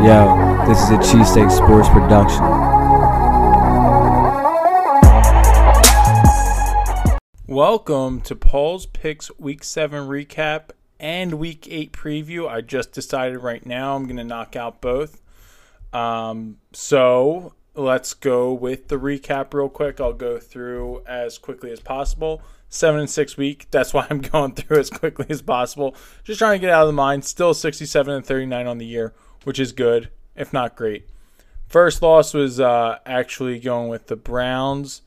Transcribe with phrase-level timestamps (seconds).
[0.00, 2.44] Yo, this is a Cheesesteak Sports production.
[7.48, 12.48] Welcome to Paul's Picks Week 7 recap and Week 8 preview.
[12.48, 15.20] I just decided right now I'm going to knock out both.
[15.92, 20.00] Um, so let's go with the recap real quick.
[20.00, 22.42] I'll go through as quickly as possible.
[22.68, 23.68] Seven and six week.
[23.70, 25.94] That's why I'm going through as quickly as possible.
[26.24, 27.24] Just trying to get out of the mind.
[27.24, 31.06] Still 67 and 39 on the year, which is good, if not great.
[31.66, 35.02] First loss was uh, actually going with the Browns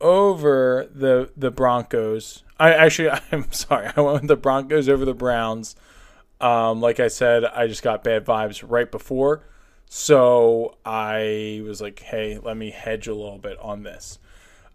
[0.00, 2.44] over the the Broncos.
[2.58, 3.90] I actually I'm sorry.
[3.96, 5.74] I went with the Broncos over the Browns.
[6.40, 9.42] Um, like I said, I just got bad vibes right before.
[9.86, 14.18] So I was like, hey, let me hedge a little bit on this,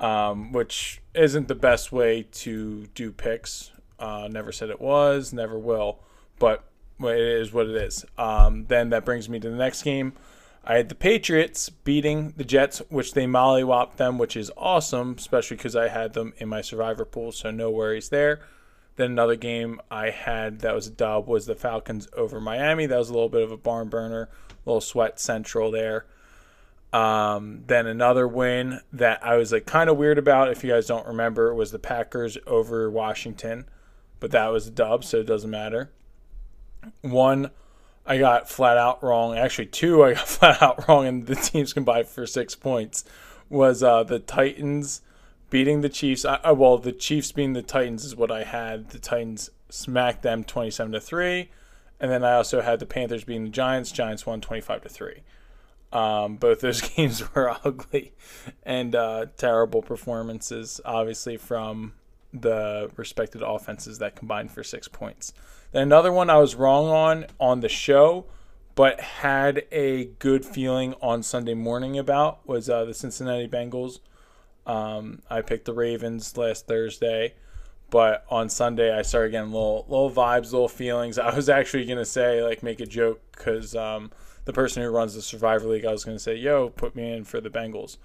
[0.00, 3.72] um, which isn't the best way to do picks.
[3.98, 5.98] Uh, never said it was, never will,
[6.38, 6.64] but
[7.00, 8.04] it is what it is.
[8.16, 10.12] Um, then that brings me to the next game.
[10.64, 15.56] I had the Patriots beating the Jets, which they mollywopped them, which is awesome, especially
[15.56, 18.40] because I had them in my survivor pool, so no worries there.
[18.94, 22.86] Then another game I had that was a dub was the Falcons over Miami.
[22.86, 24.28] That was a little bit of a barn burner,
[24.64, 26.06] little sweat central there.
[26.92, 30.86] Um, then another win that I was like kind of weird about, if you guys
[30.86, 33.64] don't remember, was the Packers over Washington,
[34.20, 35.90] but that was a dub, so it doesn't matter.
[37.00, 37.50] One
[38.04, 39.36] I got flat out wrong.
[39.36, 43.04] Actually, two I got flat out wrong, and the teams combined for six points.
[43.48, 45.02] Was uh, the Titans
[45.50, 46.24] beating the Chiefs?
[46.24, 48.90] I, well, the Chiefs being the Titans is what I had.
[48.90, 51.50] The Titans smacked them twenty-seven to three,
[52.02, 53.92] and then I also had the Panthers beating the Giants.
[53.92, 55.22] Giants won twenty-five to three.
[55.92, 58.12] Um, both those games were ugly
[58.64, 61.94] and uh, terrible performances, obviously from
[62.32, 65.32] the respected offenses that combined for six points.
[65.70, 68.26] Then another one I was wrong on on the show,
[68.74, 74.00] but had a good feeling on Sunday morning about was uh, the Cincinnati Bengals.
[74.66, 77.34] Um, I picked the Ravens last Thursday,
[77.92, 81.18] but on Sunday I started getting little little vibes, little feelings.
[81.18, 84.10] I was actually gonna say like make a joke because um,
[84.46, 87.24] the person who runs the Survivor League, I was gonna say, "Yo, put me in
[87.24, 87.98] for the Bengals."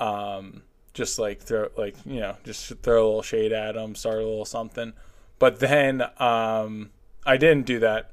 [0.00, 0.62] Um,
[0.94, 4.26] just like throw like you know just throw a little shade at them, start a
[4.26, 4.94] little something.
[5.38, 6.88] But then um,
[7.26, 8.12] I didn't do that.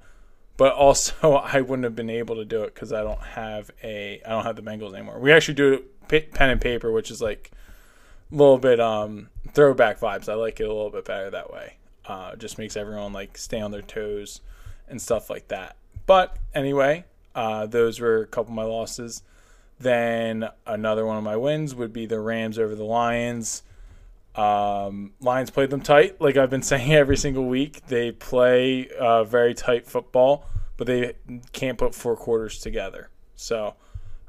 [0.58, 4.22] But also, I wouldn't have been able to do it because I don't have a
[4.26, 5.20] I don't have the Bengals anymore.
[5.20, 7.52] We actually do pen and paper, which is like
[8.32, 10.30] little bit um, throwback vibes.
[10.30, 11.78] I like it a little bit better that way.
[12.06, 14.42] Uh, just makes everyone like stay on their toes
[14.88, 15.76] and stuff like that.
[16.06, 17.06] But anyway,
[17.36, 19.24] uh, those were a couple of my losses.
[19.80, 23.64] Then another one of my wins would be the Rams over the Lions.
[24.36, 27.86] Um, Lions played them tight, like I've been saying every single week.
[27.88, 30.46] They play uh, very tight football,
[30.78, 31.14] but they
[31.52, 33.10] can't put four quarters together.
[33.36, 33.76] So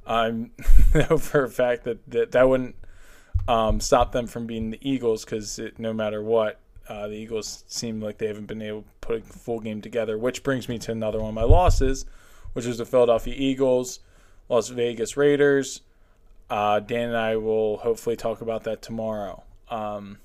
[0.07, 0.49] I
[0.95, 2.77] know for a fact that that, that wouldn't
[3.49, 8.01] um, stop them from being the Eagles because no matter what, uh, the Eagles seem
[8.01, 10.17] like they haven't been able to put a full game together.
[10.17, 12.05] Which brings me to another one of my losses,
[12.53, 14.01] which was the Philadelphia Eagles,
[14.49, 15.81] Las Vegas Raiders.
[16.51, 19.43] Uh, Dan and I will hopefully talk about that tomorrow.
[19.71, 20.19] Um,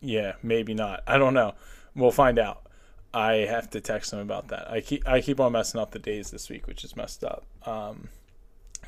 [0.00, 1.02] yeah, maybe not.
[1.06, 1.54] I don't know.
[1.94, 2.66] We'll find out.
[3.14, 4.70] I have to text him about that.
[4.70, 7.44] I keep I keep on messing up the days this week, which is messed up.
[7.66, 8.08] Um,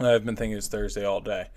[0.00, 1.49] I've been thinking it's Thursday all day,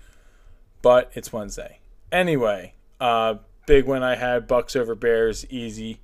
[0.82, 1.78] but it's Wednesday.
[2.10, 6.00] Anyway, uh, big win I had Bucks over Bears, easy.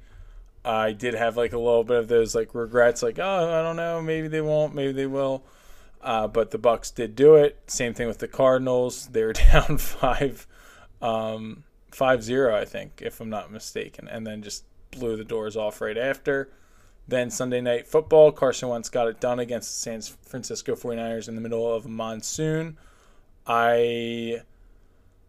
[0.65, 3.77] I did have like a little bit of those like regrets, like oh I don't
[3.77, 5.45] know, maybe they won't, maybe they will.
[6.01, 7.59] Uh, but the Bucks did do it.
[7.67, 9.09] Same thing with the Cardinals.
[9.13, 10.47] They were down five.
[11.01, 11.65] Um,
[11.95, 15.97] 5-0, I think, if I'm not mistaken, and then just blew the doors off right
[15.97, 16.51] after.
[17.07, 21.35] Then Sunday night football, Carson Wentz got it done against the San Francisco 49ers in
[21.35, 22.79] the middle of a monsoon.
[23.47, 24.43] I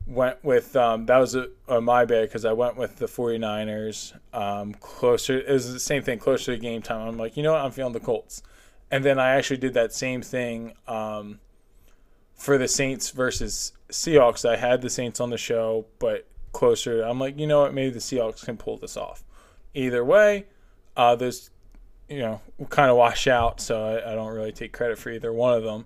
[0.07, 4.13] went with um, that was a, a my bad because I went with the 49ers
[4.33, 5.39] um, closer.
[5.39, 7.07] It was the same thing closer to game time.
[7.07, 7.61] I'm like, you know what?
[7.61, 8.43] I'm feeling the Colts,
[8.91, 11.39] and then I actually did that same thing um,
[12.35, 14.47] for the Saints versus Seahawks.
[14.47, 17.01] I had the Saints on the show, but closer.
[17.01, 17.73] I'm like, you know what?
[17.73, 19.23] Maybe the Seahawks can pull this off.
[19.73, 20.45] Either way,
[20.95, 21.49] uh, those,
[22.07, 23.59] you know, kind of wash out.
[23.59, 25.85] So I, I, don't really take credit for either one of them.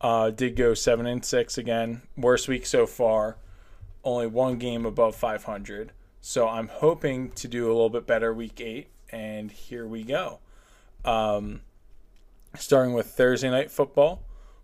[0.00, 2.02] Uh, did go seven and six again.
[2.16, 3.38] Worst week so far.
[4.04, 5.92] Only one game above 500.
[6.20, 8.88] So I'm hoping to do a little bit better week eight.
[9.10, 10.40] And here we go.
[11.04, 11.62] Um,
[12.58, 14.22] starting with Thursday night football,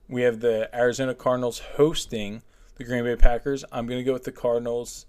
[0.08, 2.42] we have the Arizona Cardinals hosting
[2.76, 3.64] the Green Bay Packers.
[3.72, 5.06] I'm going to go with the Cardinals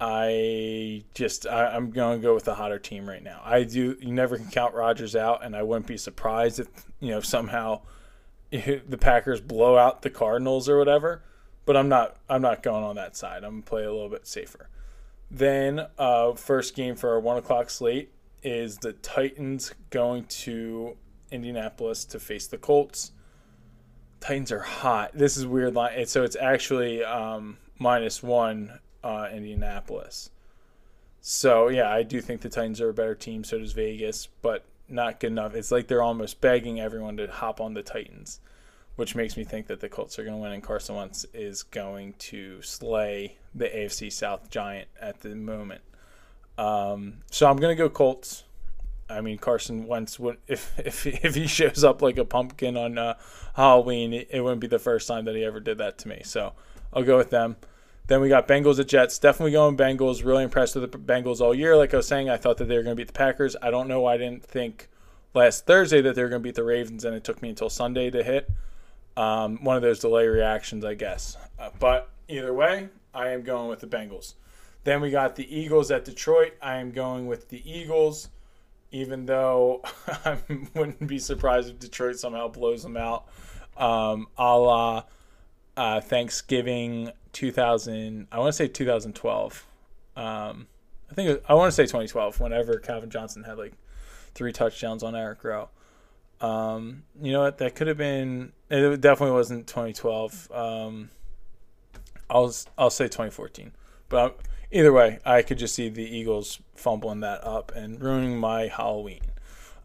[0.00, 3.42] I just I, am going to go with the hotter team right now.
[3.44, 3.98] I do.
[4.00, 6.68] You never can count Rodgers out, and I wouldn't be surprised if
[7.00, 7.82] you know somehow
[8.50, 11.22] the Packers blow out the Cardinals or whatever.
[11.66, 13.44] But I'm not I'm not going on that side.
[13.44, 14.68] I'm gonna play a little bit safer.
[15.30, 18.12] Then uh, first game for our one o'clock slate
[18.42, 20.96] is the Titans going to
[21.30, 23.12] Indianapolis to face the Colts.
[24.20, 25.12] Titans are hot.
[25.14, 26.06] This is weird line.
[26.06, 30.30] So it's actually um, minus one uh, Indianapolis.
[31.20, 33.44] So yeah, I do think the Titans are a better team.
[33.44, 35.54] So does Vegas, but not good enough.
[35.54, 38.40] It's like they're almost begging everyone to hop on the Titans,
[39.00, 41.62] which makes me think that the Colts are going to win and Carson Wentz is
[41.62, 45.80] going to slay the AFC South giant at the moment.
[46.58, 48.44] Um, so I'm going to go Colts.
[49.08, 52.98] I mean Carson Wentz would if if if he shows up like a pumpkin on
[52.98, 53.14] uh,
[53.56, 56.20] Halloween, it wouldn't be the first time that he ever did that to me.
[56.22, 56.52] So
[56.92, 57.56] I'll go with them.
[58.06, 59.18] Then we got Bengals at Jets.
[59.18, 60.26] Definitely going Bengals.
[60.26, 61.74] Really impressed with the Bengals all year.
[61.74, 63.56] Like I was saying, I thought that they were going to beat the Packers.
[63.62, 64.90] I don't know why I didn't think
[65.32, 67.70] last Thursday that they were going to beat the Ravens, and it took me until
[67.70, 68.50] Sunday to hit.
[69.16, 71.36] Um, one of those delay reactions, I guess.
[71.58, 74.34] Uh, but either way, I am going with the Bengals.
[74.84, 76.54] Then we got the Eagles at Detroit.
[76.62, 78.28] I am going with the Eagles,
[78.90, 79.82] even though
[80.24, 80.38] I
[80.74, 83.26] wouldn't be surprised if Detroit somehow blows them out,
[83.76, 85.04] um, a la
[85.76, 88.28] uh, Thanksgiving 2000.
[88.32, 89.66] I want to say 2012.
[90.16, 90.66] Um,
[91.10, 92.40] I think I want to say 2012.
[92.40, 93.74] Whenever Calvin Johnson had like
[94.34, 95.68] three touchdowns on Eric Rowe.
[96.40, 97.58] Um, you know what?
[97.58, 98.52] That could have been.
[98.70, 100.50] It definitely wasn't 2012.
[100.52, 101.10] Um,
[102.28, 103.72] I'll I'll say 2014.
[104.08, 104.40] But
[104.70, 109.22] either way, I could just see the Eagles fumbling that up and ruining my Halloween.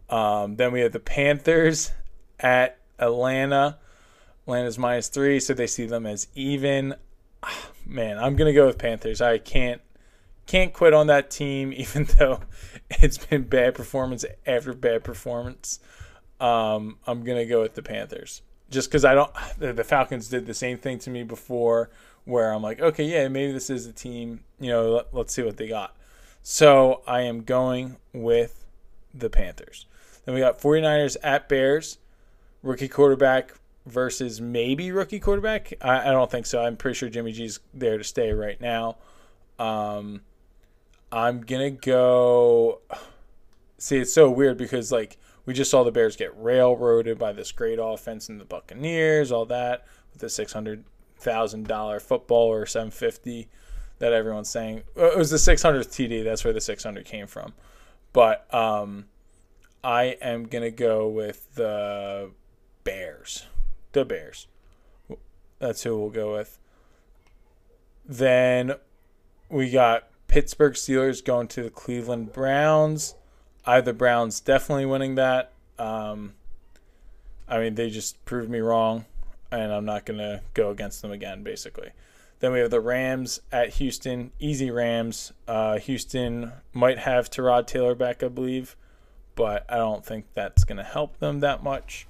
[0.10, 1.92] Um, then we have the Panthers
[2.40, 3.78] at Atlanta.
[4.44, 6.96] Atlanta's minus three, so they see them as even.
[7.86, 9.22] Man, I'm gonna go with Panthers.
[9.22, 9.82] I can't
[10.46, 12.42] can't quit on that team, even though
[12.90, 15.80] it's been bad performance after bad performance.
[16.40, 19.32] Um, I'm gonna go with the Panthers just because I don't.
[19.58, 21.90] The Falcons did the same thing to me before,
[22.26, 24.44] where I'm like, okay, yeah, maybe this is a team.
[24.60, 25.96] You know, let, let's see what they got.
[26.42, 28.66] So I am going with
[29.14, 29.86] the Panthers.
[30.26, 32.00] Then we got 49ers at Bears,
[32.64, 33.54] rookie quarterback
[33.86, 35.74] versus maybe rookie quarterback.
[35.82, 36.64] I, I don't think so.
[36.64, 38.98] I'm pretty sure Jimmy G's there to stay right now.
[39.60, 40.22] Um,
[41.12, 42.80] I'm gonna go.
[43.78, 47.52] See, it's so weird because like we just saw the Bears get railroaded by this
[47.52, 50.84] great offense and the Buccaneers, all that with the six hundred
[51.18, 53.48] thousand dollar football or seven fifty
[54.00, 54.84] that everyone's saying.
[54.96, 56.24] It was the six hundredth TD.
[56.24, 57.54] That's where the six hundred came from.
[58.14, 59.06] But um,
[59.84, 62.32] I am gonna go with the
[62.84, 63.46] Bears.
[63.92, 64.48] The Bears.
[65.60, 66.60] That's who we'll go with.
[68.06, 68.76] Then
[69.50, 73.16] we got Pittsburgh Steelers going to the Cleveland Browns.
[73.66, 75.52] I have the Browns definitely winning that.
[75.80, 76.34] Um,
[77.48, 79.06] I mean, they just proved me wrong,
[79.52, 81.90] and I'm not going to go against them again, basically.
[82.40, 84.32] Then we have the Rams at Houston.
[84.40, 85.34] Easy Rams.
[85.48, 88.76] Uh, Houston might have Tyrod Taylor back, I believe,
[89.36, 92.08] but I don't think that's going to help them that much.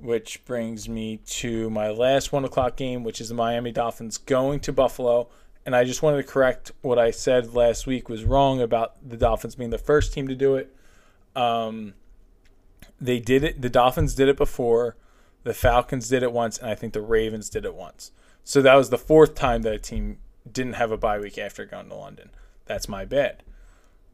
[0.00, 4.60] Which brings me to my last one o'clock game, which is the Miami Dolphins going
[4.60, 5.28] to Buffalo
[5.66, 9.16] and I just wanted to correct what I said last week was wrong about the
[9.16, 10.74] Dolphins being the first team to do it.
[11.34, 11.94] Um,
[13.00, 13.62] they did it.
[13.62, 14.96] The Dolphins did it before.
[15.42, 18.12] The Falcons did it once, and I think the Ravens did it once.
[18.44, 20.18] So that was the fourth time that a team
[20.50, 22.30] didn't have a bye week after going to London.
[22.66, 23.42] That's my bet.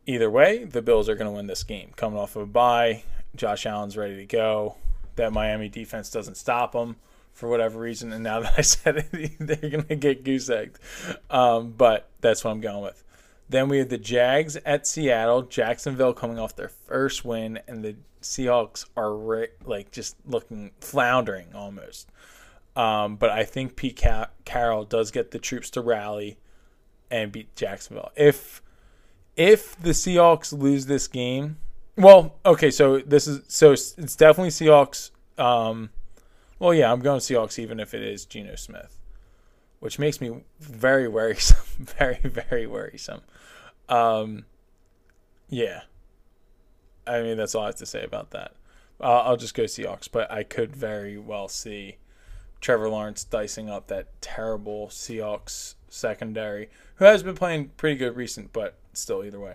[0.06, 1.90] Either way, the Bills are going to win this game.
[1.96, 3.02] Coming off of a bye,
[3.36, 4.76] Josh Allen's ready to go.
[5.16, 6.96] That Miami defense doesn't stop them
[7.32, 8.12] for whatever reason.
[8.12, 10.78] And now that I said it, they're going to get goose egged.
[11.30, 13.04] Um, but that's what I'm going with.
[13.48, 15.42] Then we have the Jags at Seattle.
[15.42, 21.48] Jacksonville coming off their first win, and the Seahawks are re- like just looking floundering
[21.54, 22.08] almost.
[22.76, 26.38] Um, but I think Pete Ca- Carroll does get the troops to rally
[27.10, 28.12] and beat Jacksonville.
[28.16, 28.62] If
[29.36, 31.58] if the Seahawks lose this game,
[31.96, 35.10] well, okay, so this is so it's definitely Seahawks.
[35.38, 35.90] Um,
[36.60, 38.98] well, yeah, I'm going Seahawks even if it is Geno Smith,
[39.80, 41.58] which makes me very worrisome,
[41.98, 43.22] very very worrisome.
[43.88, 44.44] Um,
[45.48, 45.82] yeah,
[47.06, 48.52] I mean that's all I have to say about that.
[49.00, 51.96] Uh, I'll just go Seahawks, but I could very well see
[52.60, 58.52] Trevor Lawrence dicing up that terrible Seahawks secondary, who has been playing pretty good recent,
[58.52, 59.54] but still either way,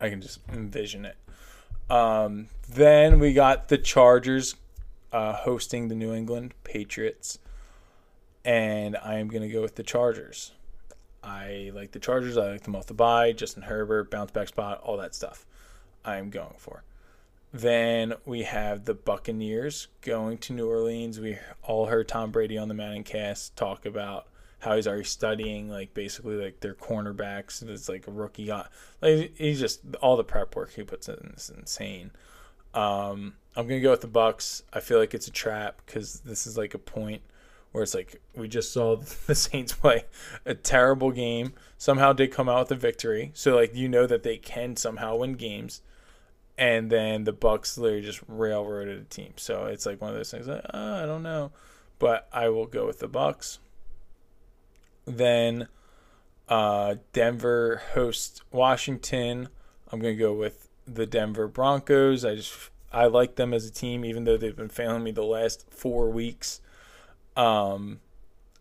[0.00, 1.16] I can just envision it.
[1.90, 4.54] Um, then we got the Chargers
[5.12, 7.38] uh, hosting the New England Patriots,
[8.44, 10.52] and I am going to go with the Chargers.
[11.22, 12.36] I like the Chargers.
[12.36, 13.32] I like them off the bye.
[13.32, 15.46] Justin Herbert, bounce back spot, all that stuff.
[16.04, 16.82] I am going for.
[17.52, 21.18] Then we have the Buccaneers going to New Orleans.
[21.18, 24.28] We all heard Tom Brady on the Manning cast talk about
[24.60, 27.66] how he's already studying like basically like their cornerbacks.
[27.66, 28.52] It's like a rookie
[29.00, 32.12] like he's just all the prep work he puts in is insane.
[32.72, 34.62] Um, I'm gonna go with the Bucks.
[34.72, 37.22] I feel like it's a trap because this is like a point
[37.72, 40.04] where it's like we just saw the Saints play
[40.44, 41.52] a terrible game.
[41.78, 45.16] Somehow did come out with a victory, so like you know that they can somehow
[45.16, 45.82] win games.
[46.58, 49.32] And then the Bucks literally just railroaded a team.
[49.36, 50.46] So it's like one of those things.
[50.46, 51.52] Like, oh, I don't know,
[51.98, 53.60] but I will go with the Bucks.
[55.06, 55.68] Then
[56.48, 59.48] uh, Denver hosts Washington.
[59.90, 62.24] I'm gonna go with the Denver Broncos.
[62.24, 65.22] I just I like them as a team, even though they've been failing me the
[65.22, 66.60] last four weeks.
[67.36, 68.00] Um,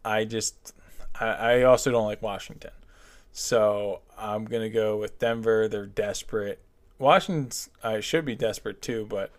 [0.06, 0.74] I just
[1.20, 2.72] I, I also don't like Washington,
[3.32, 5.68] so I'm gonna go with Denver.
[5.68, 6.60] They're desperate.
[6.98, 9.32] Washington's I should be desperate too, but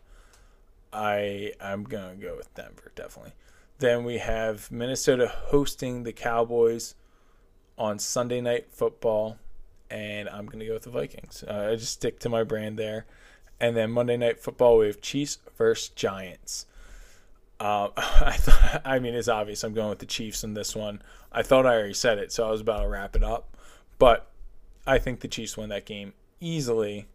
[0.92, 3.32] I I'm gonna go with Denver definitely.
[3.78, 6.94] Then we have Minnesota hosting the Cowboys
[7.78, 9.38] on Sunday Night Football,
[9.88, 11.44] and I'm gonna go with the Vikings.
[11.46, 13.06] Uh, I just stick to my brand there.
[13.60, 16.66] And then Monday Night Football we have Chiefs versus Giants.
[17.58, 21.02] Uh, I thought, I mean, it's obvious I'm going with the Chiefs in this one.
[21.30, 23.56] I thought I already said it, so I was about to wrap it up.
[23.98, 24.30] But
[24.86, 27.06] I think the Chiefs win that game easily.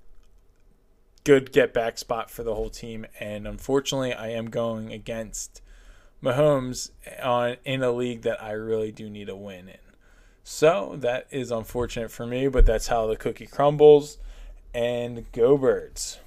[1.23, 5.63] Good get back spot for the whole team, and unfortunately, I am going against
[6.21, 9.77] Mahomes on in a league that I really do need a win in.
[10.43, 14.19] So that is unfortunate for me, but that's how the cookie crumbles.
[14.75, 16.19] And go birds.